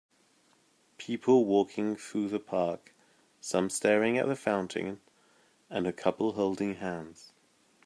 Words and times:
People 0.97 1.45
walking 1.45 1.95
through 1.95 2.29
the 2.29 2.39
park 2.39 2.95
some 3.39 3.69
staring 3.69 4.17
at 4.17 4.25
the 4.27 4.35
fountain, 4.35 4.99
and 5.69 5.85
a 5.85 5.93
couple 5.93 6.31
holding 6.31 6.77
hands. 6.77 7.33